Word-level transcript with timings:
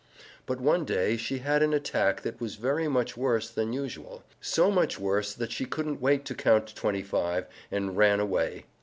But 0.47 0.59
one 0.59 0.83
day 0.83 1.15
she 1.15 1.37
had 1.37 1.61
an 1.61 1.75
attack 1.75 2.23
that 2.23 2.41
was 2.41 2.55
very 2.55 2.87
much 2.87 3.15
worse 3.15 3.51
than 3.51 3.71
usual 3.71 4.23
so 4.41 4.71
much 4.71 4.97
worse 4.99 5.31
that 5.35 5.51
she 5.51 5.65
couldn't 5.65 6.01
wait 6.01 6.25
to 6.25 6.33
count 6.33 6.73
twenty 6.75 7.03
five, 7.03 7.45
and 7.71 7.95
ran 7.95 8.19
away. 8.19 8.65